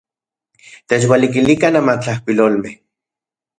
[0.93, 2.75] Techualikilikan amatlajkuilolmej.